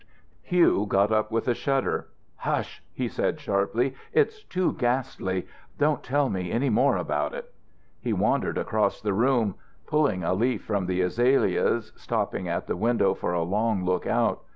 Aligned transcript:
Hugh 0.41 0.87
got 0.87 1.11
up 1.11 1.31
with 1.31 1.47
a 1.47 1.53
shudder. 1.53 2.07
"Hush!" 2.37 2.81
he 2.91 3.07
said, 3.07 3.39
sharply. 3.39 3.93
"It's 4.13 4.41
too 4.45 4.73
ghastly. 4.73 5.45
Don't 5.77 6.01
tell 6.03 6.27
me 6.27 6.51
any 6.51 6.71
more 6.71 6.97
about 6.97 7.35
it." 7.35 7.53
He 7.99 8.11
wandered 8.11 8.57
across 8.57 8.99
the 8.99 9.13
room, 9.13 9.53
pulling 9.85 10.23
a 10.23 10.33
leaf 10.33 10.63
from 10.63 10.87
the 10.87 11.01
azaleas, 11.01 11.93
stopping 11.95 12.47
at 12.47 12.65
the 12.65 12.75
window 12.75 13.13
for 13.13 13.33
a 13.33 13.43
long 13.43 13.85
look 13.85 14.07
out. 14.07 14.41